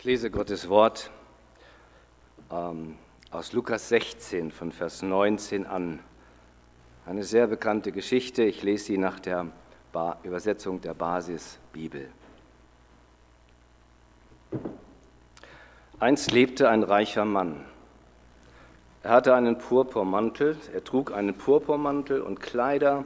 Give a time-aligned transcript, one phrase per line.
[0.00, 1.10] Ich lese Gottes Wort
[2.50, 2.96] ähm,
[3.30, 5.98] aus Lukas 16 von Vers 19 an.
[7.04, 8.44] Eine sehr bekannte Geschichte.
[8.44, 9.48] Ich lese sie nach der
[9.92, 12.08] ba Übersetzung der Basisbibel.
[15.98, 17.62] Einst lebte ein reicher Mann.
[19.02, 23.04] Er hatte einen Purpurmantel, er trug einen Purpurmantel und Kleider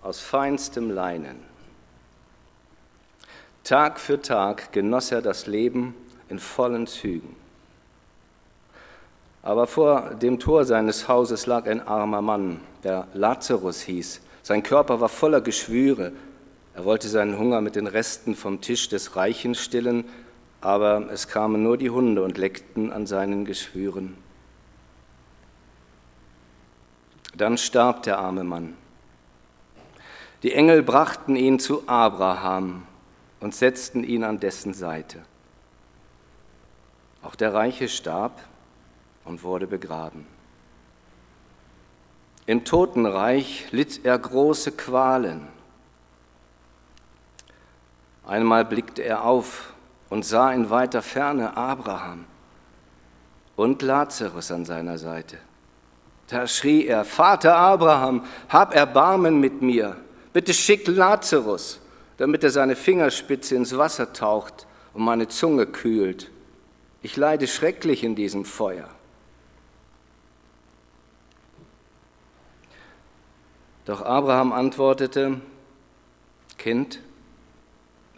[0.00, 1.40] aus feinstem Leinen.
[3.64, 5.94] Tag für Tag genoss er das Leben
[6.32, 7.36] in vollen Zügen.
[9.42, 14.22] Aber vor dem Tor seines Hauses lag ein armer Mann, der Lazarus hieß.
[14.42, 16.12] Sein Körper war voller Geschwüre.
[16.74, 20.04] Er wollte seinen Hunger mit den Resten vom Tisch des Reichen stillen,
[20.62, 24.16] aber es kamen nur die Hunde und leckten an seinen Geschwüren.
[27.36, 28.74] Dann starb der arme Mann.
[30.42, 32.86] Die Engel brachten ihn zu Abraham
[33.40, 35.20] und setzten ihn an dessen Seite.
[37.22, 38.40] Auch der Reiche starb
[39.24, 40.26] und wurde begraben.
[42.46, 45.46] Im Totenreich litt er große Qualen.
[48.26, 49.72] Einmal blickte er auf
[50.10, 52.24] und sah in weiter Ferne Abraham
[53.56, 55.38] und Lazarus an seiner Seite.
[56.26, 59.96] Da schrie er, Vater Abraham, hab Erbarmen mit mir,
[60.32, 61.82] bitte schick Lazarus
[62.22, 66.30] damit er seine Fingerspitze ins Wasser taucht und meine Zunge kühlt.
[67.02, 68.88] Ich leide schrecklich in diesem Feuer.
[73.84, 75.40] Doch Abraham antwortete,
[76.56, 77.00] Kind,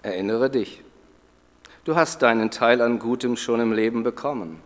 [0.03, 0.83] erinnere dich,
[1.85, 4.61] du hast deinen Teil an Gutem schon im Leben bekommen,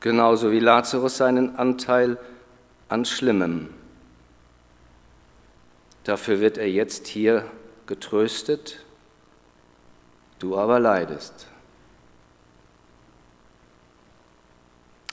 [0.00, 2.16] genauso wie Lazarus seinen Anteil
[2.88, 3.68] an Schlimmem.
[6.04, 7.44] Dafür wird er jetzt hier
[7.84, 8.82] getröstet,
[10.38, 11.48] du aber leidest.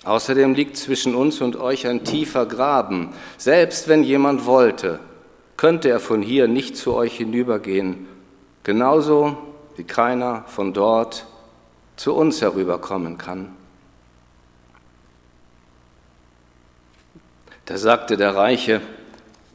[0.05, 3.09] Außerdem liegt zwischen uns und euch ein tiefer Graben.
[3.37, 4.99] Selbst wenn jemand wollte,
[5.57, 8.07] könnte er von hier nicht zu euch hinübergehen,
[8.63, 9.35] genauso
[9.75, 11.25] wie keiner von dort
[11.95, 13.51] zu uns herüberkommen kann.
[17.65, 18.81] Da sagte der Reiche,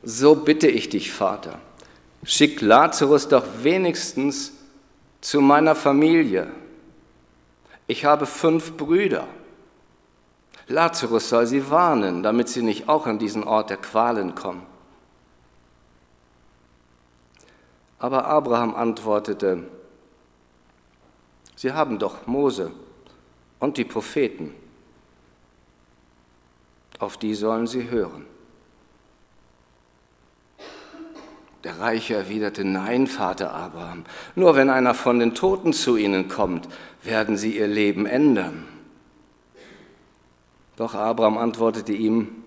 [0.02, 1.60] so bitte ich dich, Vater,
[2.24, 4.52] schick Lazarus doch wenigstens
[5.20, 6.48] zu meiner Familie.
[7.86, 9.28] Ich habe fünf Brüder.
[10.70, 14.62] Lazarus soll sie warnen, damit sie nicht auch an diesen Ort der Qualen kommen.
[17.98, 19.64] Aber Abraham antwortete,
[21.56, 22.70] Sie haben doch Mose
[23.58, 24.54] und die Propheten,
[26.98, 28.24] auf die sollen Sie hören.
[31.64, 34.04] Der Reiche erwiderte, nein, Vater Abraham,
[34.34, 36.68] nur wenn einer von den Toten zu ihnen kommt,
[37.02, 38.66] werden sie ihr Leben ändern.
[40.80, 42.42] Doch Abraham antwortete ihm,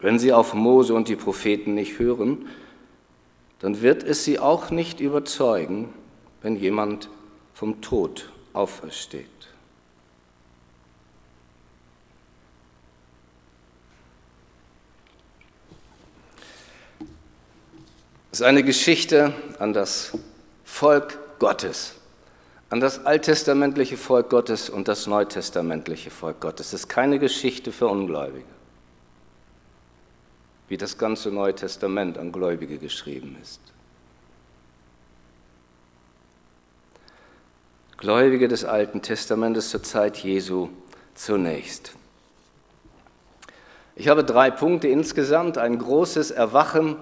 [0.00, 2.46] wenn sie auf Mose und die Propheten nicht hören,
[3.58, 5.88] dann wird es sie auch nicht überzeugen,
[6.42, 7.08] wenn jemand
[7.54, 9.24] vom Tod aufersteht.
[18.30, 20.12] Es ist eine Geschichte an das
[20.66, 21.95] Volk Gottes,
[22.68, 26.68] an das alttestamentliche Volk Gottes und das neutestamentliche Volk Gottes.
[26.68, 28.44] Es ist keine Geschichte für Ungläubige,
[30.68, 33.60] wie das ganze Neue Testament an Gläubige geschrieben ist.
[37.98, 40.68] Gläubige des Alten Testamentes zur Zeit Jesu
[41.14, 41.92] zunächst.
[43.94, 46.96] Ich habe drei Punkte insgesamt, ein großes Erwachen,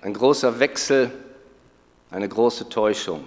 [0.00, 1.12] ein großer Wechsel,
[2.10, 3.24] eine große Täuschung.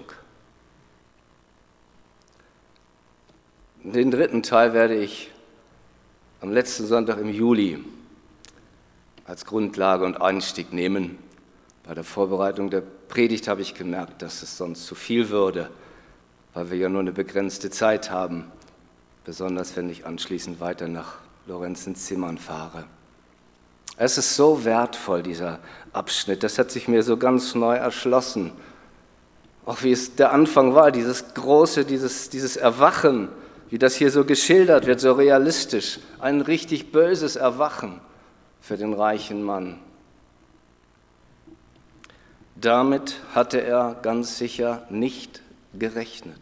[3.94, 5.32] Den dritten Teil werde ich
[6.42, 7.82] am letzten Sonntag im Juli
[9.24, 11.18] als Grundlage und Einstieg nehmen.
[11.86, 15.70] Bei der Vorbereitung der Predigt habe ich gemerkt, dass es sonst zu viel würde,
[16.54, 18.52] weil wir ja nur eine begrenzte Zeit haben,
[19.24, 22.84] besonders wenn ich anschließend weiter nach Lorenzenzimmern fahre.
[23.96, 25.60] Es ist so wertvoll, dieser
[25.94, 26.44] Abschnitt.
[26.44, 28.52] Das hat sich mir so ganz neu erschlossen.
[29.66, 33.30] Auch wie es der Anfang war, dieses große, dieses, dieses Erwachen,
[33.70, 36.00] wie das hier so geschildert wird, so realistisch.
[36.20, 38.00] Ein richtig böses Erwachen
[38.62, 39.80] für den reichen Mann.
[42.56, 45.42] Damit hatte er ganz sicher nicht
[45.74, 46.42] gerechnet.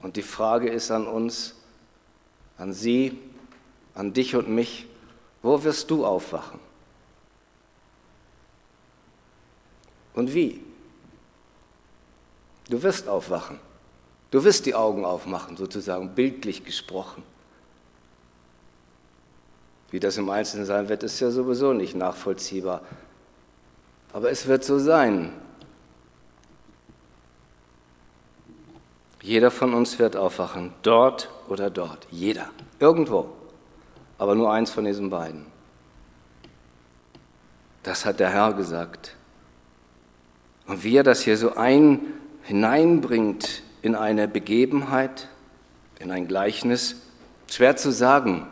[0.00, 1.54] Und die Frage ist an uns,
[2.58, 3.18] an Sie,
[3.94, 4.86] an dich und mich,
[5.42, 6.60] wo wirst du aufwachen?
[10.14, 10.62] Und wie?
[12.68, 13.58] Du wirst aufwachen.
[14.34, 17.22] Du wirst die Augen aufmachen, sozusagen bildlich gesprochen.
[19.92, 22.80] Wie das im Einzelnen sein wird, ist ja sowieso nicht nachvollziehbar.
[24.12, 25.32] Aber es wird so sein.
[29.22, 32.08] Jeder von uns wird aufwachen, dort oder dort.
[32.10, 32.50] Jeder.
[32.80, 33.30] Irgendwo.
[34.18, 35.46] Aber nur eins von diesen beiden.
[37.84, 39.14] Das hat der Herr gesagt.
[40.66, 42.00] Und wie er das hier so ein
[42.42, 45.28] hineinbringt in eine Begebenheit,
[45.98, 46.96] in ein Gleichnis,
[47.50, 48.46] schwer zu sagen.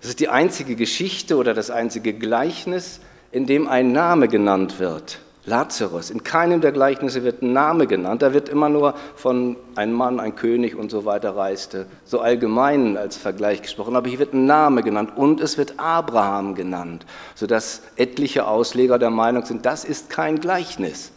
[0.00, 3.00] Das ist die einzige Geschichte oder das einzige Gleichnis,
[3.32, 5.20] in dem ein Name genannt wird.
[5.44, 6.08] Lazarus.
[6.08, 8.22] In keinem der Gleichnisse wird ein Name genannt.
[8.22, 11.84] Da wird immer nur von einem Mann, ein König und so weiter reiste.
[12.06, 13.94] So allgemein als Vergleich gesprochen.
[13.94, 17.04] Aber hier wird ein Name genannt und es wird Abraham genannt,
[17.34, 21.12] sodass etliche Ausleger der Meinung sind, das ist kein Gleichnis.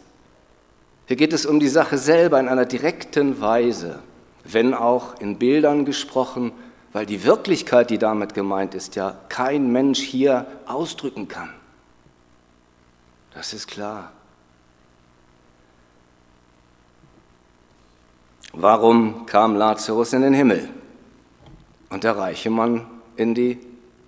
[1.08, 4.00] Hier geht es um die Sache selber in einer direkten Weise,
[4.44, 6.52] wenn auch in Bildern gesprochen,
[6.92, 11.48] weil die Wirklichkeit, die damit gemeint ist, ja kein Mensch hier ausdrücken kann.
[13.32, 14.12] Das ist klar.
[18.52, 20.68] Warum kam Lazarus in den Himmel
[21.88, 23.58] und der reiche Mann in die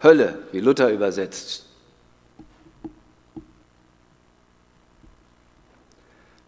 [0.02, 1.69] Hölle, wie Luther übersetzt?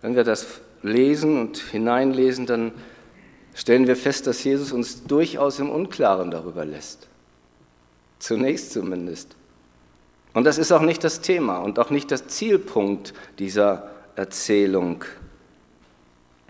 [0.03, 2.73] Wenn wir das lesen und hineinlesen, dann
[3.55, 7.09] stellen wir fest, dass Jesus uns durchaus im Unklaren darüber lässt.
[8.19, 9.37] Zunächst zumindest.
[10.35, 15.05] Und das ist auch nicht das Thema und auch nicht das Zielpunkt dieser Erzählung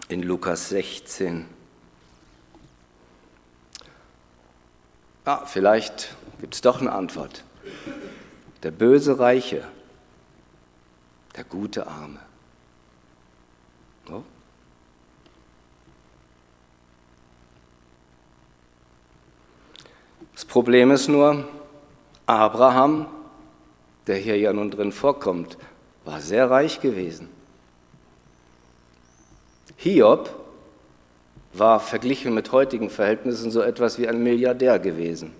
[0.08, 1.46] in Lukas 16.
[5.24, 7.44] Ah, vielleicht gibt es doch eine Antwort.
[8.62, 9.64] Der böse Reiche,
[11.36, 12.18] der gute Arme.
[20.42, 21.44] Das Problem ist nur,
[22.26, 23.06] Abraham,
[24.08, 25.56] der hier ja nun drin vorkommt,
[26.04, 27.28] war sehr reich gewesen.
[29.76, 30.34] Hiob
[31.52, 35.32] war verglichen mit heutigen Verhältnissen so etwas wie ein Milliardär gewesen.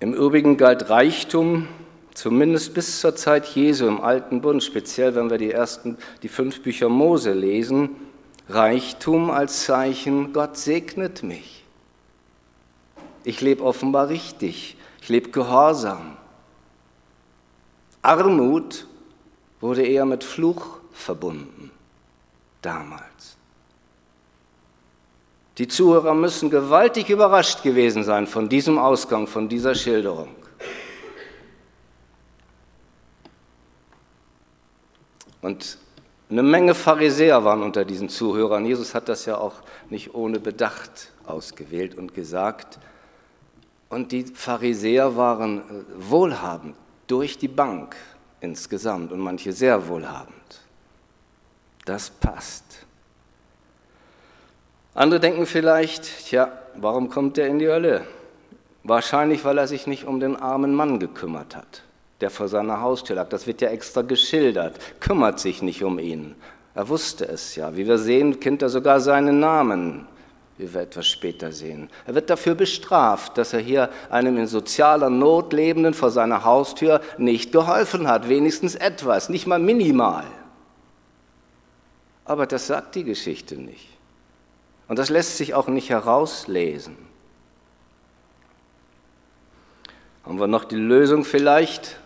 [0.00, 1.68] Im Übrigen galt Reichtum
[2.14, 6.62] zumindest bis zur Zeit Jesu im Alten Bund, speziell wenn wir die ersten, die fünf
[6.64, 7.90] Bücher Mose lesen,
[8.48, 11.64] Reichtum als Zeichen, Gott segnet mich.
[13.24, 16.16] Ich lebe offenbar richtig, ich lebe gehorsam.
[18.02, 18.86] Armut
[19.60, 21.72] wurde eher mit Fluch verbunden,
[22.62, 23.36] damals.
[25.58, 30.28] Die Zuhörer müssen gewaltig überrascht gewesen sein von diesem Ausgang, von dieser Schilderung.
[35.40, 35.78] Und
[36.28, 38.66] eine Menge Pharisäer waren unter diesen Zuhörern.
[38.66, 39.54] Jesus hat das ja auch
[39.90, 42.78] nicht ohne Bedacht ausgewählt und gesagt.
[43.88, 45.62] Und die Pharisäer waren äh,
[45.96, 46.74] wohlhabend
[47.06, 47.96] durch die Bank
[48.40, 50.34] insgesamt und manche sehr wohlhabend.
[51.84, 52.64] Das passt.
[54.94, 58.04] Andere denken vielleicht, tja, warum kommt er in die Hölle?
[58.82, 61.82] Wahrscheinlich, weil er sich nicht um den armen Mann gekümmert hat,
[62.20, 63.28] der vor seiner Haustür lag.
[63.28, 65.00] Das wird ja extra geschildert.
[65.00, 66.34] Kümmert sich nicht um ihn.
[66.74, 67.76] Er wusste es ja.
[67.76, 70.06] Wie wir sehen, kennt er sogar seinen Namen
[70.58, 71.90] wie wir etwas später sehen.
[72.06, 77.00] Er wird dafür bestraft, dass er hier einem in sozialer Not lebenden vor seiner Haustür
[77.18, 80.24] nicht geholfen hat, wenigstens etwas, nicht mal minimal.
[82.24, 83.88] Aber das sagt die Geschichte nicht.
[84.88, 86.96] Und das lässt sich auch nicht herauslesen.
[90.24, 91.98] Haben wir noch die Lösung vielleicht?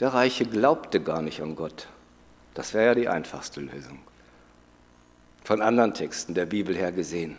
[0.00, 1.88] Der Reiche glaubte gar nicht an Gott.
[2.54, 3.98] Das wäre ja die einfachste Lösung
[5.48, 7.38] von anderen Texten der Bibel her gesehen.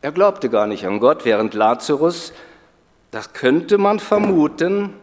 [0.00, 2.32] Er glaubte gar nicht an Gott, während Lazarus,
[3.10, 4.94] das könnte man vermuten,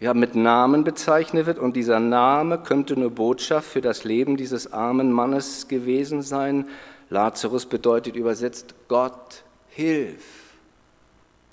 [0.00, 4.72] ja, mit Namen bezeichnet wird und dieser Name könnte eine Botschaft für das Leben dieses
[4.72, 6.68] armen Mannes gewesen sein.
[7.08, 10.24] Lazarus bedeutet übersetzt Gott hilf.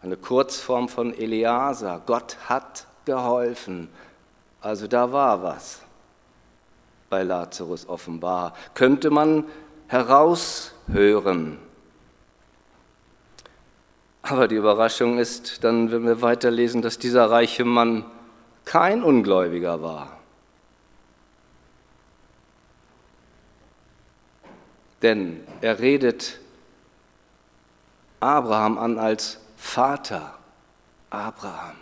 [0.02, 2.02] Eine Kurzform von Eleasa.
[2.04, 3.88] Gott hat geholfen.
[4.62, 5.82] Also da war was
[7.10, 9.46] bei Lazarus offenbar, könnte man
[9.88, 11.58] heraushören.
[14.22, 18.06] Aber die Überraschung ist dann, wenn wir weiterlesen, dass dieser reiche Mann
[18.66, 20.20] kein Ungläubiger war.
[25.02, 26.40] Denn er redet
[28.20, 30.36] Abraham an als Vater
[31.10, 31.76] Abraham.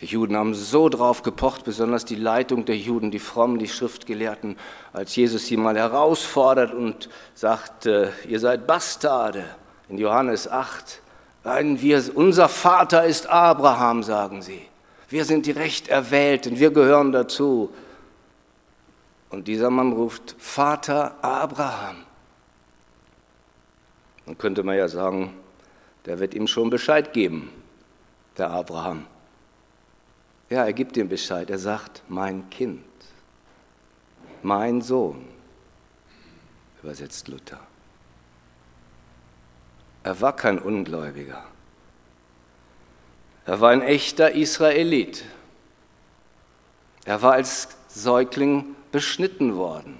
[0.00, 4.56] Die Juden haben so drauf gepocht, besonders die Leitung der Juden, die Frommen, die Schriftgelehrten,
[4.92, 9.44] als Jesus sie mal herausfordert und sagt, äh, ihr seid Bastarde.
[9.88, 11.00] In Johannes 8,
[11.42, 14.60] wir, unser Vater ist Abraham, sagen sie.
[15.08, 17.70] Wir sind die Recht Erwählten, wir gehören dazu.
[19.30, 21.96] Und dieser Mann ruft, Vater Abraham.
[24.26, 25.34] Dann könnte man ja sagen,
[26.04, 27.50] der wird ihm schon Bescheid geben,
[28.36, 29.06] der Abraham.
[30.50, 31.50] Ja, er gibt ihm Bescheid.
[31.50, 32.84] Er sagt, mein Kind,
[34.42, 35.26] mein Sohn,
[36.82, 37.60] übersetzt Luther.
[40.02, 41.44] Er war kein Ungläubiger.
[43.44, 45.24] Er war ein echter Israelit.
[47.04, 49.98] Er war als Säugling beschnitten worden,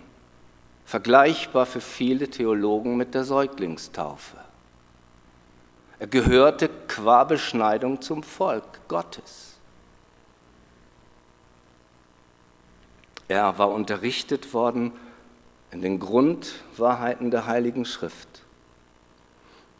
[0.84, 4.36] vergleichbar für viele Theologen mit der Säuglingstaufe.
[5.98, 9.57] Er gehörte qua Beschneidung zum Volk Gottes.
[13.28, 14.92] Er war unterrichtet worden
[15.70, 18.42] in den Grundwahrheiten der Heiligen Schrift,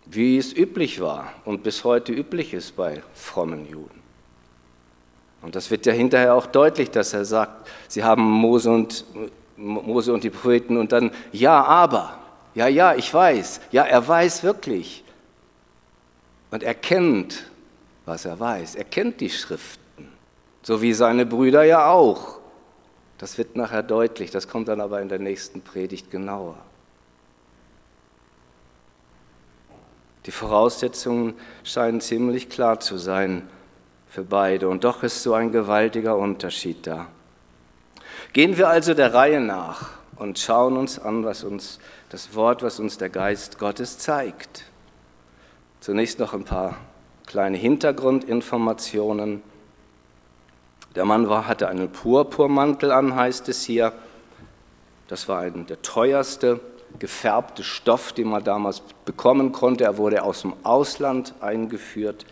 [0.04, 3.98] wie es üblich war und bis heute üblich ist bei frommen Juden.
[5.40, 9.04] Und das wird ja hinterher auch deutlich, dass er sagt, sie haben Mose und,
[9.56, 12.18] Mose und die Propheten und dann, ja, aber,
[12.54, 15.04] ja, ja, ich weiß, ja, er weiß wirklich.
[16.50, 17.44] Und er kennt,
[18.04, 20.08] was er weiß, er kennt die Schriften,
[20.62, 22.37] so wie seine Brüder ja auch.
[23.18, 26.56] Das wird nachher deutlich, das kommt dann aber in der nächsten Predigt genauer.
[30.26, 31.34] Die Voraussetzungen
[31.64, 33.48] scheinen ziemlich klar zu sein
[34.08, 37.08] für beide und doch ist so ein gewaltiger Unterschied da.
[38.32, 41.78] Gehen wir also der Reihe nach und schauen uns an, was uns
[42.10, 44.64] das Wort, was uns der Geist Gottes zeigt.
[45.80, 46.76] Zunächst noch ein paar
[47.26, 49.42] kleine Hintergrundinformationen.
[50.98, 53.92] Der Mann war, hatte einen Purpurmantel an, heißt es hier.
[55.06, 56.58] Das war ein, der teuerste
[56.98, 59.84] gefärbte Stoff, den man damals bekommen konnte.
[59.84, 62.26] Er wurde aus dem Ausland eingeführt.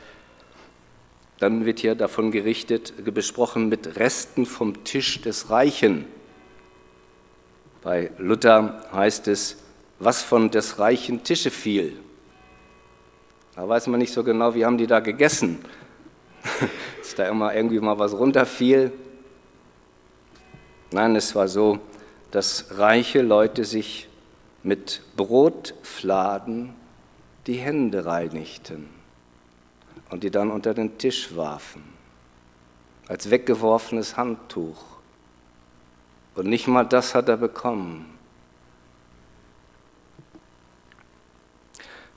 [1.38, 6.04] Dann wird hier davon gerichtet, besprochen mit Resten vom Tisch des Reichen.
[7.84, 9.58] Bei Luther heißt es,
[10.00, 11.96] was von des reichen Tische fiel.
[13.54, 15.64] Da weiß man nicht so genau, wie haben die da gegessen.
[17.06, 18.90] dass da immer irgendwie mal was runterfiel.
[20.90, 21.78] Nein, es war so,
[22.32, 24.08] dass reiche Leute sich
[24.64, 26.74] mit Brotfladen
[27.46, 28.88] die Hände reinigten
[30.10, 31.84] und die dann unter den Tisch warfen,
[33.06, 34.82] als weggeworfenes Handtuch.
[36.34, 38.15] Und nicht mal das hat er bekommen.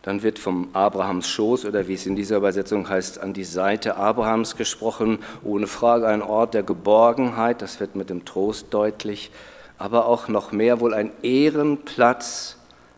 [0.01, 3.97] Dann wird vom Abrahams Schoß oder wie es in dieser Übersetzung heißt, an die Seite
[3.97, 5.19] Abrahams gesprochen.
[5.43, 9.31] Ohne Frage ein Ort der Geborgenheit, das wird mit dem Trost deutlich,
[9.77, 12.57] aber auch noch mehr wohl ein Ehrenplatz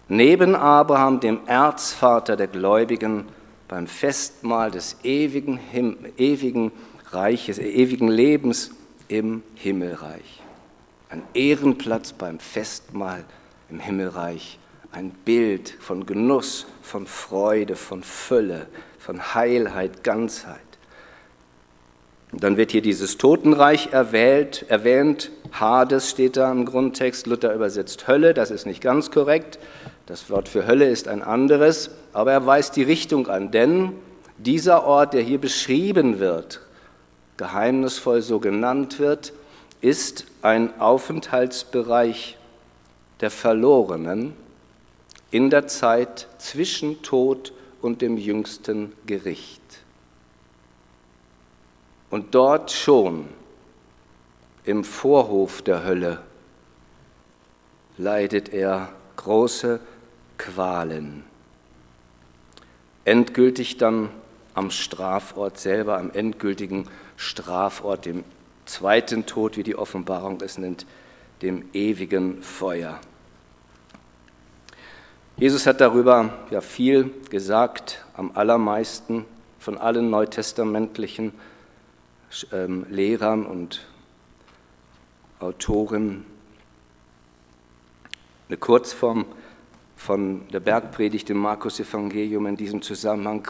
[0.09, 3.25] neben Abraham, dem Erzvater der Gläubigen,
[3.67, 6.71] beim Festmahl des ewigen, Him ewigen
[7.11, 8.71] Reiches, ewigen Lebens
[9.07, 10.41] im Himmelreich.
[11.09, 13.23] Ein Ehrenplatz beim Festmahl
[13.69, 14.59] im Himmelreich
[14.91, 18.67] ein Bild von Genuss, von Freude, von Fülle,
[18.99, 20.59] von Heilheit, Ganzheit.
[22.31, 25.31] Und dann wird hier dieses Totenreich erwählt, erwähnt.
[25.51, 27.27] Hades steht da im Grundtext.
[27.27, 29.59] Luther übersetzt Hölle, das ist nicht ganz korrekt.
[30.05, 33.93] Das Wort für Hölle ist ein anderes, aber er weist die Richtung an, denn
[34.37, 36.61] dieser Ort, der hier beschrieben wird,
[37.37, 39.33] geheimnisvoll so genannt wird,
[39.79, 42.37] ist ein Aufenthaltsbereich
[43.19, 44.33] der Verlorenen,
[45.31, 49.61] in der Zeit zwischen Tod und dem jüngsten Gericht.
[52.09, 53.27] Und dort schon
[54.65, 56.21] im Vorhof der Hölle
[57.97, 59.79] leidet er große
[60.37, 61.23] Qualen.
[63.05, 64.09] Endgültig dann
[64.53, 68.23] am Strafort selber, am endgültigen Strafort, dem
[68.65, 70.85] zweiten Tod, wie die Offenbarung es nennt,
[71.41, 72.99] dem ewigen Feuer.
[75.41, 79.25] Jesus hat darüber ja viel gesagt, am allermeisten
[79.57, 81.33] von allen neutestamentlichen
[82.53, 83.81] ähm, Lehrern und
[85.39, 86.25] Autoren.
[88.49, 89.25] Eine Kurzform
[89.95, 93.47] von der Bergpredigt im Markus Evangelium in diesem Zusammenhang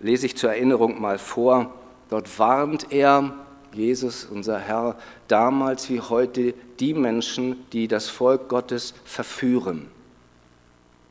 [0.00, 1.74] lese ich zur Erinnerung mal vor.
[2.08, 3.34] Dort warnt er,
[3.74, 4.96] Jesus, unser Herr,
[5.28, 9.90] damals wie heute die Menschen, die das Volk Gottes verführen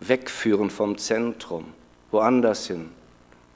[0.08, 1.66] wegführen vom Zentrum,
[2.12, 2.90] woanders hin.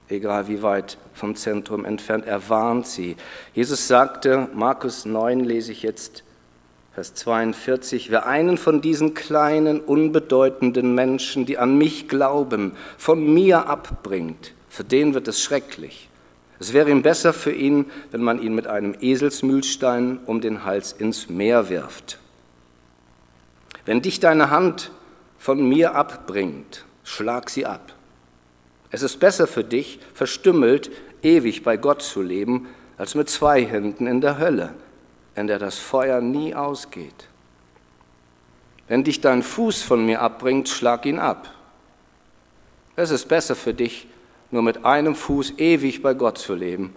[0.09, 2.25] egal wie weit vom Zentrum entfernt.
[2.25, 3.17] Er warnt sie.
[3.53, 6.23] Jesus sagte, Markus 9 lese ich jetzt,
[6.93, 13.67] Vers 42, wer einen von diesen kleinen, unbedeutenden Menschen, die an mich glauben, von mir
[13.67, 16.09] abbringt, für den wird es schrecklich.
[16.59, 20.91] Es wäre ihm besser für ihn, wenn man ihn mit einem Eselsmühlstein um den Hals
[20.91, 22.17] ins Meer wirft.
[23.85, 24.89] Wenn dich deine Hand
[25.37, 27.93] von mir abbringt, schlag sie ab.
[28.89, 30.91] Es ist besser für dich, verstümmelt,
[31.21, 32.67] ewig bei Gott zu leben,
[32.97, 34.73] als mit zwei Händen in der Hölle,
[35.35, 37.27] in der das Feuer nie ausgeht.
[38.87, 41.53] Wenn dich dein Fuß von mir abbringt, schlag ihn ab.
[42.95, 44.07] Es ist besser für dich,
[44.49, 46.95] nur mit einem Fuß ewig bei Gott zu leben,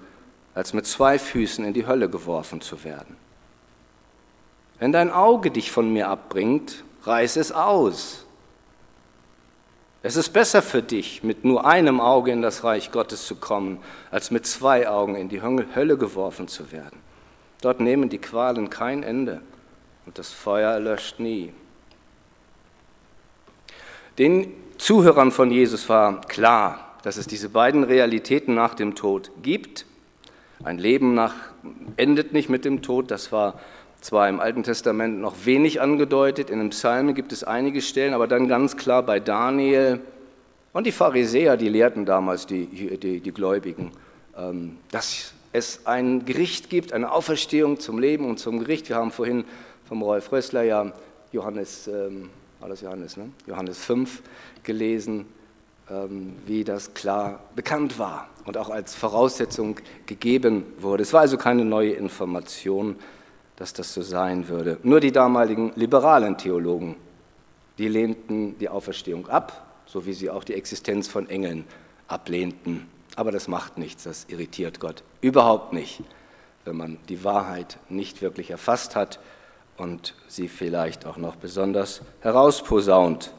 [0.54, 3.16] als mit zwei Füßen in die Hölle geworfen zu werden.
[4.78, 8.24] Wenn dein Auge dich von mir abbringt, reiß es aus.
[10.02, 13.78] Es ist besser für dich, mit nur einem Auge in das Reich Gottes zu kommen,
[14.10, 16.98] als mit zwei Augen in die Hölle geworfen zu werden.
[17.60, 19.42] Dort nehmen die Qualen kein Ende
[20.06, 21.52] und das Feuer erlöscht nie.
[24.16, 29.84] Den Zuhörern von Jesus war klar, dass es diese beiden Realitäten nach dem Tod gibt.
[30.64, 31.34] Ein Leben nach,
[31.96, 33.60] endet nicht mit dem Tod, das war
[34.00, 38.26] zwar im Alten Testament noch wenig angedeutet, in den Psalmen gibt es einige Stellen, aber
[38.26, 40.00] dann ganz klar bei Daniel
[40.72, 43.90] und die Pharisäer, die lehrten damals die, die, die Gläubigen,
[44.36, 48.88] ähm, dass es ein Gericht gibt, eine Auferstehung zum Leben und zum Gericht.
[48.88, 49.44] Wir haben vorhin
[49.88, 50.92] vom Rolf Rössler ja
[51.32, 52.30] Johannes, ähm,
[52.60, 53.30] das Johannes, ne?
[53.46, 54.22] Johannes 5
[54.62, 55.26] gelesen,
[55.90, 59.76] ähm, wie das klar bekannt war und auch als Voraussetzung
[60.06, 61.02] gegeben wurde.
[61.02, 62.96] Es war also keine neue Information,
[63.60, 64.78] dass das so sein würde.
[64.84, 66.96] Nur die damaligen liberalen Theologen,
[67.76, 71.66] die lehnten die Auferstehung ab, so wie sie auch die Existenz von Engeln
[72.08, 72.88] ablehnten.
[73.16, 76.00] Aber das macht nichts, das irritiert Gott überhaupt nicht,
[76.64, 79.20] wenn man die Wahrheit nicht wirklich erfasst hat
[79.76, 83.34] und sie vielleicht auch noch besonders herausposaunt.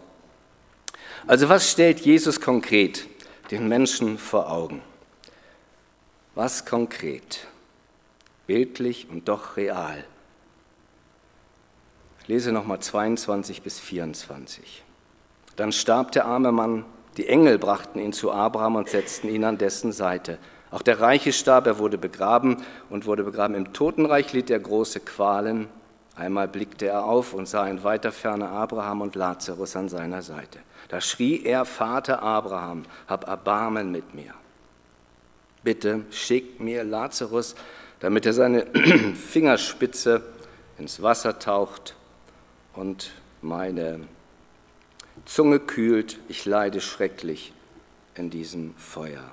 [1.26, 3.08] Also was stellt Jesus konkret
[3.50, 4.84] den Menschen vor Augen?
[6.36, 7.48] Was konkret?
[8.52, 10.04] Bildlich und doch real.
[12.20, 14.84] Ich lese nochmal 22 bis 24.
[15.56, 16.84] Dann starb der arme Mann,
[17.16, 20.38] die Engel brachten ihn zu Abraham und setzten ihn an dessen Seite.
[20.70, 22.58] Auch der Reiche starb, er wurde begraben
[22.90, 23.56] und wurde begraben.
[23.56, 25.70] Im Totenreich litt er große Qualen.
[26.18, 30.60] Einmal blickte er auf und sah in weiter Ferne Abraham und Lazarus an seiner Seite.
[30.90, 34.34] Da schrie er, Vater Abraham, hab Erbarmen mit mir.
[35.64, 37.56] Bitte schick mir Lazarus,
[38.02, 38.66] damit er seine
[39.16, 40.22] Fingerspitze
[40.78, 41.96] ins Wasser taucht
[42.74, 43.12] und
[43.42, 44.02] meine
[45.26, 47.54] Zunge kühlt, ich leide schrecklich
[48.16, 49.24] in diesem Feuer.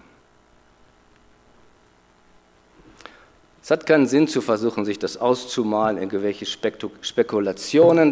[3.62, 8.10] Es hat keinen Sinn zu versuchen, sich das auszumalen, irgendwelche Spekulationen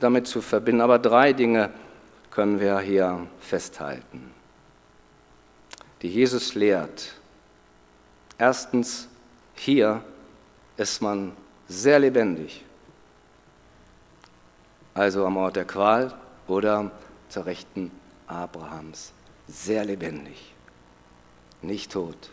[0.00, 1.70] damit zu verbinden, aber drei Dinge
[2.30, 4.32] können wir hier festhalten,
[6.02, 7.14] die Jesus lehrt.
[8.38, 9.08] Erstens,
[9.58, 10.02] hier
[10.76, 11.32] ist man
[11.68, 12.64] sehr lebendig
[14.98, 16.12] also am Ort der Qual
[16.48, 16.90] oder
[17.28, 17.92] zur Rechten
[18.26, 19.12] Abrahams.
[19.46, 20.52] Sehr lebendig,
[21.62, 22.30] nicht tot.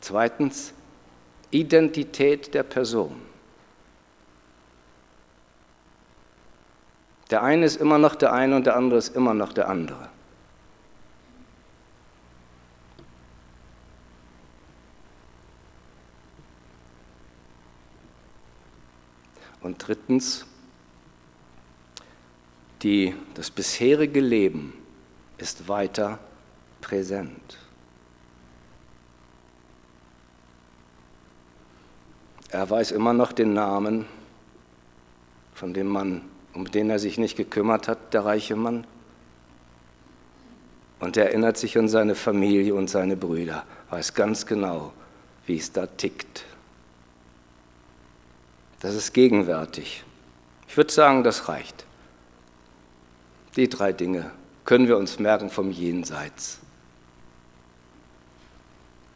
[0.00, 0.72] Zweitens,
[1.52, 3.22] Identität der Person.
[7.30, 10.08] Der eine ist immer noch der eine und der andere ist immer noch der andere.
[19.62, 20.46] Und drittens,
[22.82, 24.72] die, das bisherige Leben
[25.38, 26.18] ist weiter
[26.80, 27.58] präsent.
[32.50, 34.06] Er weiß immer noch den Namen
[35.54, 38.86] von dem Mann, um den er sich nicht gekümmert hat, der reiche Mann.
[40.98, 44.92] Und er erinnert sich an seine Familie und seine Brüder, weiß ganz genau,
[45.46, 46.44] wie es da tickt.
[48.80, 50.04] Das ist gegenwärtig.
[50.68, 51.84] Ich würde sagen, das reicht.
[53.56, 54.30] Die drei Dinge
[54.64, 56.60] können wir uns merken vom Jenseits.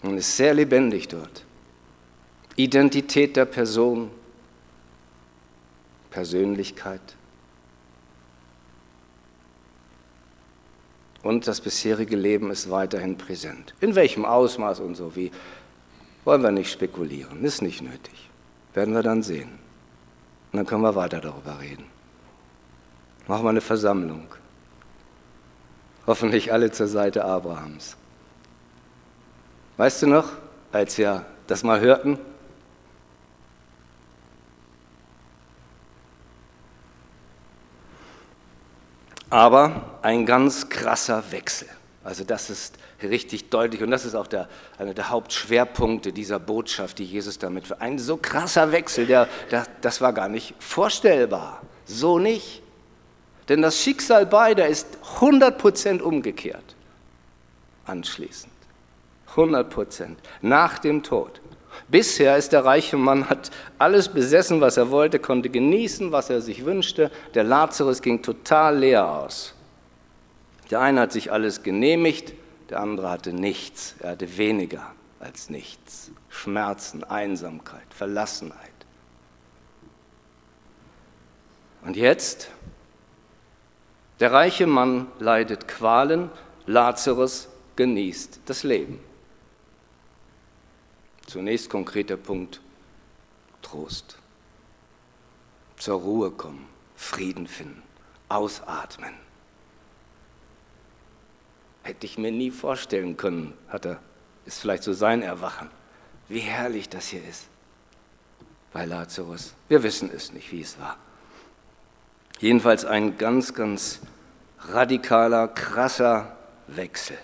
[0.03, 1.44] Es ist sehr lebendig dort.
[2.57, 4.11] Identität der Person,
[6.11, 7.00] Persönlichkeit
[11.22, 13.74] und das bisherige Leben ist weiterhin präsent.
[13.81, 15.33] In welchem Ausmaß und so wie,
[16.24, 18.31] wollen wir nicht spekulieren, ist nicht nötig.
[18.74, 19.50] Werden wir dann sehen.
[20.52, 21.87] Und dann können wir weiter darüber reden.
[23.26, 24.26] Machen wir eine Versammlung.
[26.06, 27.96] Hoffentlich alle zur Seite Abrahams.
[29.76, 30.28] Weißt du noch,
[30.72, 32.18] als wir das mal hörten?
[39.30, 41.68] Aber ein ganz krasser Wechsel.
[42.04, 46.98] Also das ist richtig deutlich und das ist auch der, einer der Hauptschwerpunkte dieser Botschaft,
[46.98, 51.62] die Jesus damit für ein so krasser Wechsel, der, der, das war gar nicht vorstellbar.
[51.86, 52.62] So nicht.
[53.48, 54.86] Denn das Schicksal beider ist
[55.18, 56.76] 100% umgekehrt.
[57.86, 58.52] Anschließend.
[59.34, 61.40] 100% nach dem Tod.
[61.88, 66.40] Bisher ist der reiche Mann, hat alles besessen, was er wollte, konnte genießen, was er
[66.40, 67.10] sich wünschte.
[67.34, 69.53] Der Lazarus ging total leer aus.
[70.70, 72.33] Der eine hat sich alles genehmigt,
[72.70, 73.94] der andere hatte nichts.
[74.00, 76.11] Er hatte weniger als nichts.
[76.29, 78.70] Schmerzen, Einsamkeit, Verlassenheit.
[81.83, 82.50] Und jetzt,
[84.20, 86.31] der reiche Mann leidet Qualen,
[86.66, 89.00] Lazarus genießt das Leben.
[91.27, 92.61] Zunächst konkreter Punkt,
[93.61, 94.18] Trost.
[95.77, 97.83] Zur Ruhe kommen, Frieden finden,
[98.29, 99.23] ausatmen.
[101.85, 104.01] Hätte ich mir nie vorstellen können, hat er,
[104.47, 105.70] ist vielleicht so sein Erwachen.
[106.29, 107.47] Wie herrlich das hier ist
[108.73, 109.55] bei Lazarus.
[109.68, 110.97] Wir wissen es nicht, wie es war.
[112.40, 114.01] Jedenfalls ein ganz, ganz
[114.61, 117.18] radikaler, krasser Wechsel.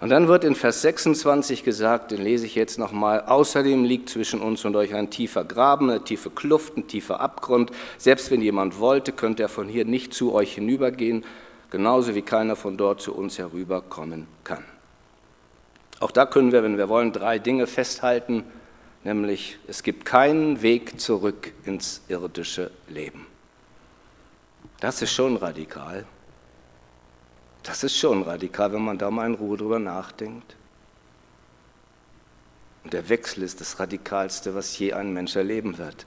[0.00, 4.42] Und dann wird in Vers 26 gesagt, den lese ich jetzt nochmal, außerdem liegt zwischen
[4.42, 7.70] uns und euch ein tiefer Graben, eine tiefe Kluft, ein tiefer Abgrund.
[7.96, 11.24] Selbst wenn jemand wollte, könnte er von hier nicht zu euch hinübergehen,
[11.70, 14.64] genauso wie keiner von dort zu uns herüberkommen kann.
[16.00, 18.44] Auch da können wir, wenn wir wollen, drei Dinge festhalten,
[19.04, 23.26] nämlich es gibt keinen Weg zurück ins irdische Leben.
[24.80, 26.04] Das ist schon radikal.
[27.62, 30.54] Das ist schon radikal, wenn man da mal in Ruhe drüber nachdenkt.
[32.84, 36.06] Und der Wechsel ist das Radikalste, was je ein Mensch erleben wird.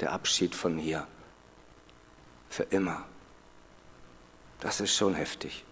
[0.00, 1.06] Der Abschied von hier.
[2.48, 3.04] Für immer.
[4.60, 5.64] Das ist schon heftig.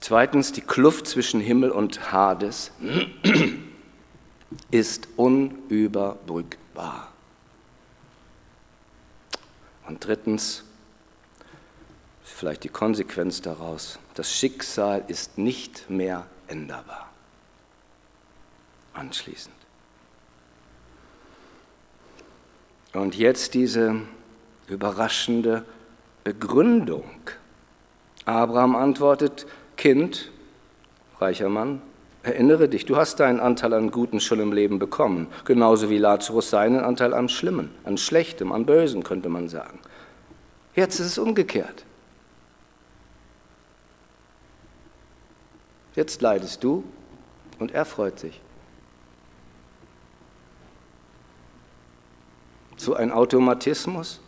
[0.00, 2.72] Zweitens, die Kluft zwischen Himmel und Hades
[4.70, 7.10] ist unüberbrückbar.
[9.86, 10.64] Und drittens,
[12.22, 17.10] vielleicht die Konsequenz daraus, das Schicksal ist nicht mehr änderbar.
[18.92, 19.54] Anschließend.
[22.92, 24.02] Und jetzt diese
[24.68, 25.64] überraschende
[26.24, 27.04] Begründung.
[28.24, 30.32] Abraham antwortet, Kind,
[31.20, 31.82] reicher Mann,
[32.22, 36.48] erinnere dich, du hast deinen Anteil an Guten schon im Leben bekommen, genauso wie Lazarus
[36.48, 39.78] seinen Anteil am Schlimmen, an Schlechtem, an Bösen, könnte man sagen.
[40.74, 41.84] Jetzt ist es umgekehrt.
[45.94, 46.82] Jetzt leidest du
[47.58, 48.40] und er freut sich.
[52.76, 54.20] So ein Automatismus.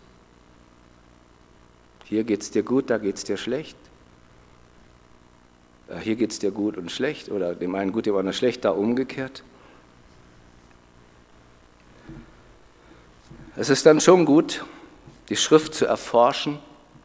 [2.08, 3.76] Hier geht es dir gut, da geht es dir schlecht.
[5.88, 8.64] Äh, hier geht es dir gut und schlecht oder dem einen gut, dem anderen schlecht,
[8.64, 9.42] da umgekehrt.
[13.56, 14.64] Es ist dann schon gut,
[15.28, 16.58] die Schrift zu erforschen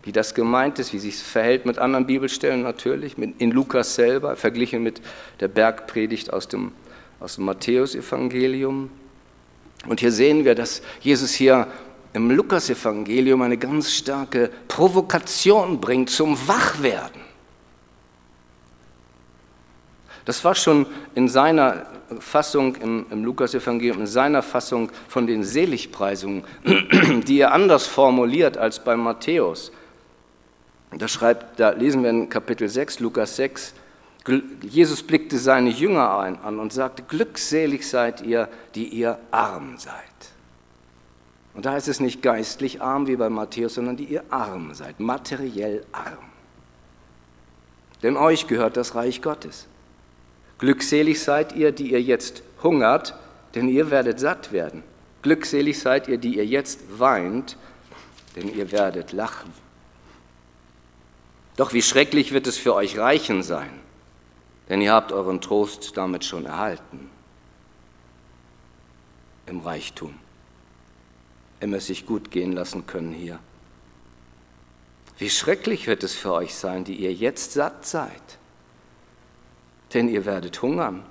[0.04, 4.36] wie das gemeint ist, wie sich es verhält mit anderen Bibelstellen natürlich, in Lukas selber,
[4.36, 5.02] verglichen mit
[5.40, 6.72] der Bergpredigt aus dem,
[7.20, 8.90] aus dem Matthäusevangelium.
[9.88, 11.68] Und hier sehen wir, dass Jesus hier
[12.14, 17.22] im Lukasevangelium eine ganz starke Provokation bringt zum Wachwerden.
[20.26, 21.88] Das war schon in seiner
[22.20, 26.44] Fassung im, im Lukas-Evangelium, in seiner Fassung von den Seligpreisungen,
[27.28, 29.72] die er anders formuliert als bei Matthäus.
[30.92, 33.74] Da, schreibt, da lesen wir in Kapitel 6, Lukas 6,
[34.62, 40.31] Jesus blickte seine Jünger ein, an und sagte, glückselig seid ihr, die ihr arm seid.
[41.54, 45.00] Und da heißt es nicht geistlich arm wie bei Matthäus, sondern die ihr arm seid,
[45.00, 46.18] materiell arm.
[48.04, 49.68] Denn euch gehört das Reich Gottes.
[50.60, 53.16] Glückselig seid ihr, die ihr jetzt hungert,
[53.56, 54.84] denn ihr werdet satt werden.
[55.22, 57.58] Glückselig seid ihr, die ihr jetzt weint,
[58.36, 59.52] denn ihr werdet lachen.
[61.58, 63.72] Doch wie schrecklich wird es für euch Reichen sein,
[64.70, 67.10] denn ihr habt euren Trost damit schon erhalten.
[69.48, 70.16] Im Reichtum
[71.62, 73.40] immer sich gut gehen lassen können hier.
[75.18, 78.40] Wie schrecklich wird es für euch sein, die ihr jetzt satt seid,
[79.94, 81.06] denn ihr werdet hungern.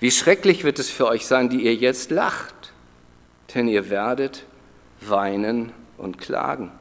[0.00, 2.72] Wie schrecklich wird es für euch sein, die ihr jetzt lacht,
[3.54, 4.44] denn ihr werdet
[5.00, 6.72] weinen und klagen.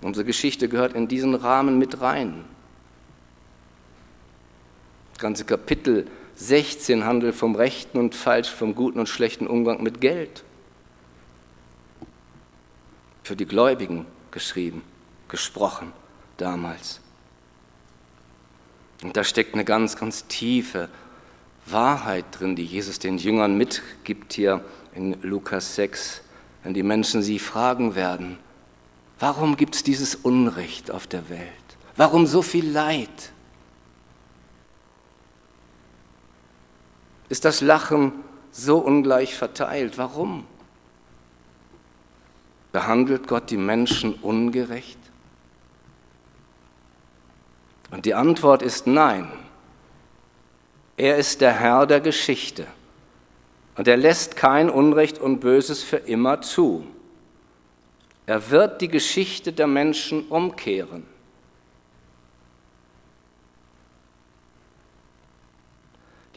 [0.00, 2.44] Unsere Geschichte gehört in diesen Rahmen mit rein.
[5.12, 6.06] Das Ganze Kapitel
[6.38, 10.44] 16 handelt vom rechten und falsch, vom guten und schlechten Umgang mit Geld.
[13.24, 14.82] Für die Gläubigen geschrieben,
[15.26, 15.92] gesprochen
[16.36, 17.00] damals.
[19.02, 20.88] Und da steckt eine ganz, ganz tiefe
[21.66, 26.22] Wahrheit drin, die Jesus den Jüngern mitgibt hier in Lukas 6,
[26.62, 28.38] wenn die Menschen sie fragen werden,
[29.18, 31.50] warum gibt es dieses Unrecht auf der Welt?
[31.96, 33.32] Warum so viel Leid?
[37.28, 38.12] Ist das Lachen
[38.50, 39.98] so ungleich verteilt?
[39.98, 40.46] Warum?
[42.72, 44.98] Behandelt Gott die Menschen ungerecht?
[47.90, 49.30] Und die Antwort ist nein.
[50.96, 52.66] Er ist der Herr der Geschichte
[53.76, 56.84] und er lässt kein Unrecht und Böses für immer zu.
[58.26, 61.06] Er wird die Geschichte der Menschen umkehren.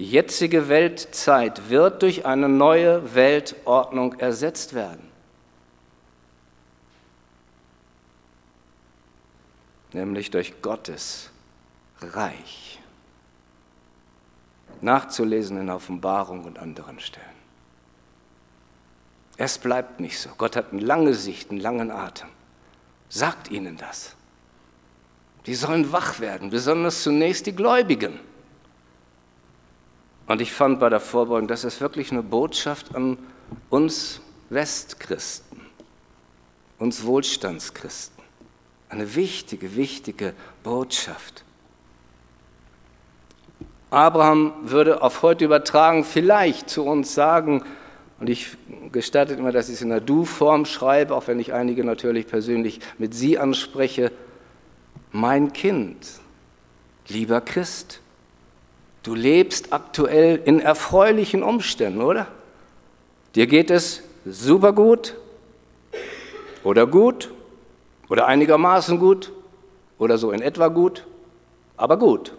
[0.02, 5.08] Die jetzige Weltzeit wird durch eine neue Weltordnung ersetzt werden.
[9.94, 11.30] Nämlich durch Gottes
[12.00, 12.80] Reich.
[14.82, 17.28] Nachzulesen in Offenbarung und anderen Stellen.
[19.38, 20.32] Es bleibt nicht so.
[20.36, 22.30] Gott hat eine lange Sicht, einen langen Atem.
[23.08, 24.16] Sagt ihnen das.
[25.46, 28.31] Die sollen wach werden, besonders zunächst die Gläubigen.
[30.32, 33.18] Und ich fand bei der Vorbeugung, das ist wirklich eine Botschaft an
[33.70, 35.60] uns Westchristen,
[36.80, 38.24] uns Wohlstandschristen.
[38.88, 41.44] Eine wichtige, wichtige Botschaft.
[43.90, 47.66] Abraham würde auf heute übertragen vielleicht zu uns sagen,
[48.22, 48.56] und ich
[48.94, 52.80] gestatte immer, dass ich es in der Du-Form schreibe, auch wenn ich einige natürlich persönlich
[52.98, 54.14] mit Sie anspreche,
[55.12, 56.08] mein Kind,
[57.10, 58.01] lieber Christ,
[59.04, 62.28] Du lebst aktuell in erfreulichen Umständen, oder?
[63.36, 65.16] Dir geht es super gut
[66.64, 67.32] oder gut
[68.10, 69.32] oder einigermaßen gut
[69.98, 71.08] oder so in etwa gut,
[71.78, 72.34] aber gut,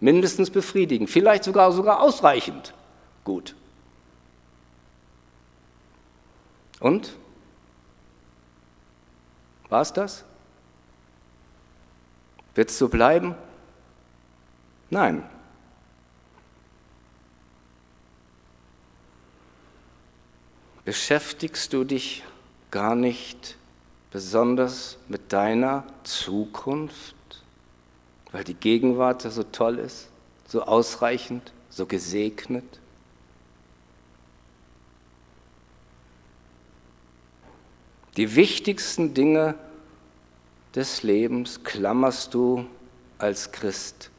[0.00, 2.74] mindestens befriedigend, vielleicht sogar sogar ausreichend
[3.22, 3.54] gut.
[6.80, 7.12] Und?
[9.68, 10.24] War es das?
[12.54, 13.36] Wird es so bleiben?
[14.88, 15.22] Nein,
[20.90, 22.24] beschäftigst du dich
[22.72, 23.56] gar nicht
[24.10, 27.14] besonders mit deiner Zukunft,
[28.32, 30.08] weil die Gegenwart so toll ist,
[30.48, 32.80] so ausreichend, so gesegnet?
[38.16, 39.54] Die wichtigsten Dinge
[40.74, 42.66] des Lebens klammerst du
[43.16, 44.10] als Christ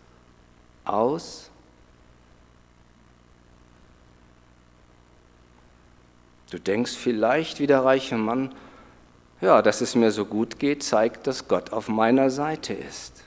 [0.86, 1.51] aus
[6.52, 8.54] Du denkst vielleicht wie der reiche Mann,
[9.40, 13.24] ja, dass es mir so gut geht, zeigt, dass Gott auf meiner Seite ist.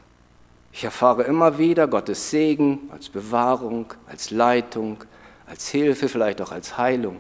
[0.72, 5.02] Ich erfahre immer wieder Gottes Segen als Bewahrung, als Leitung,
[5.46, 7.18] als Hilfe, vielleicht auch als Heilung.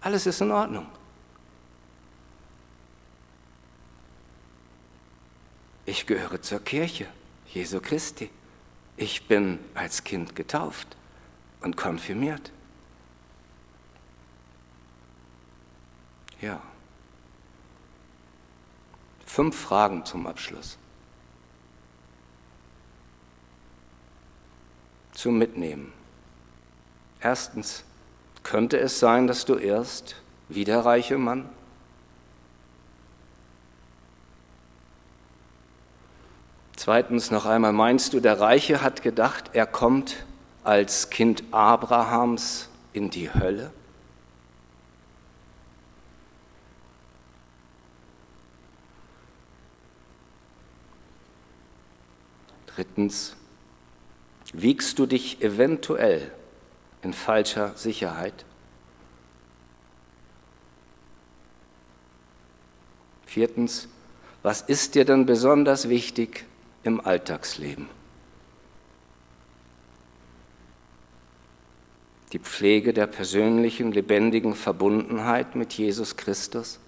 [0.00, 0.86] Alles ist in Ordnung.
[5.84, 7.06] Ich gehöre zur Kirche
[7.52, 8.30] Jesu Christi.
[8.96, 10.96] Ich bin als Kind getauft
[11.60, 12.52] und konfirmiert.
[16.46, 16.60] Ja.
[19.24, 20.78] Fünf Fragen zum Abschluss.
[25.12, 25.92] Zum Mitnehmen.
[27.20, 27.82] Erstens,
[28.44, 30.14] könnte es sein, dass du erst
[30.48, 31.50] wie der reiche Mann
[36.76, 40.24] Zweitens noch einmal, meinst du, der Reiche hat gedacht, er kommt
[40.62, 43.72] als Kind Abrahams in die Hölle?
[52.76, 53.34] Drittens,
[54.52, 56.30] wiegst du dich eventuell
[57.00, 58.44] in falscher Sicherheit?
[63.24, 63.88] Viertens,
[64.42, 66.44] was ist dir denn besonders wichtig
[66.82, 67.88] im Alltagsleben?
[72.34, 76.78] Die Pflege der persönlichen, lebendigen Verbundenheit mit Jesus Christus?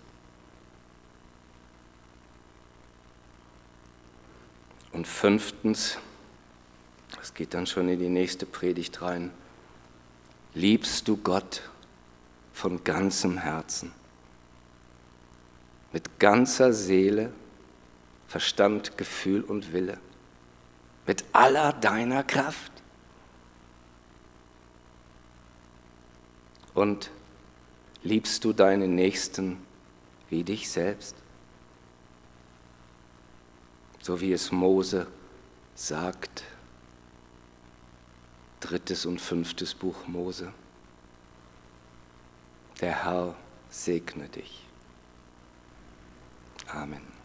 [5.09, 5.99] Fünftens,
[7.17, 9.33] das geht dann schon in die nächste Predigt rein,
[10.55, 11.63] liebst du Gott
[12.53, 13.93] von ganzem Herzen,
[15.93, 17.33] mit ganzer Seele,
[18.29, 19.99] Verstand, Gefühl und Wille.
[21.07, 22.71] Mit aller deiner Kraft.
[26.75, 27.11] Und
[28.03, 29.57] liebst du deinen Nächsten
[30.29, 31.17] wie dich selbst?
[34.09, 35.07] So wie es Mose
[35.75, 36.43] sagt.
[38.61, 40.51] Drittes und fünftes Buch Mose.
[42.81, 43.35] Der Herr
[43.69, 44.65] segne dich.
[46.69, 47.18] Amen.